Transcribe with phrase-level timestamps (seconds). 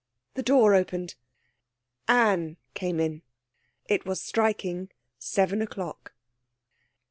[0.33, 1.13] The door opened;
[2.07, 3.21] Anne came in.
[3.85, 4.89] It was striking
[5.19, 6.15] seven o'clock.